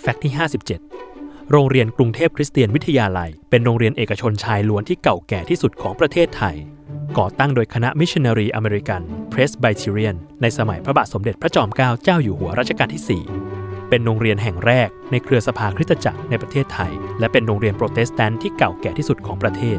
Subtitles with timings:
[0.00, 0.32] fact ที่
[0.92, 6.56] 57 โรงเรียนกรุงเทพคริสเตียนวิทยาลัย เป็นโรงเรียนเอกชนชายล้วนที่เก่าแก่ที่สุดของประเทศไทย
[7.18, 19.78] ก่อตั้งโดยคณะมิชชันนารีอเมริกันเพรสไบเทเรียนในสมัยพระบาทสมเด็จพระจอมเกล้าเจ้าอยู่หัวรัชกาลที่ 4 เป็นโรงเรียนแห่งแรกในเครือสภาคริสตจักรในประเทศไทย และเป็นโรงเรียนโปรเตสแตนต์ที่เก่าแก่ที่สุดของประเทศ